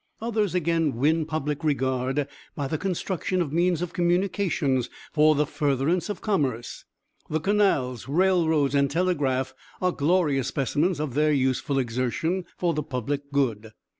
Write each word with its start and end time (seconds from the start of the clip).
Others 0.19 0.55
again 0.55 0.95
win 0.95 1.27
public 1.27 1.63
regard 1.63 2.27
by 2.55 2.65
the 2.65 2.79
construction 2.79 3.39
of 3.39 3.53
means 3.53 3.83
of 3.83 3.93
communication 3.93 4.81
for 5.13 5.35
the 5.35 5.45
furtherance 5.45 6.09
of 6.09 6.21
commerce. 6.21 6.85
The 7.29 7.39
canals, 7.39 8.07
railroads, 8.09 8.73
and 8.73 8.89
telegraph 8.89 9.53
are 9.79 9.91
glorious 9.91 10.47
specimens 10.47 10.99
of 10.99 11.13
their 11.13 11.31
useful 11.31 11.77
exertion 11.77 12.45
for 12.57 12.73
the 12.73 12.81
public 12.81 13.31
good. 13.31 13.73